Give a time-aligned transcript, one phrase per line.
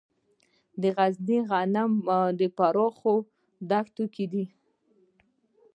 [0.81, 3.13] د غزني غنم په پراخو
[3.69, 4.45] دښتو کې دي.